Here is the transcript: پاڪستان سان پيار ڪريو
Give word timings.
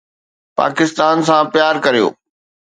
پاڪستان 0.57 1.15
سان 1.27 1.43
پيار 1.53 1.75
ڪريو 1.85 2.07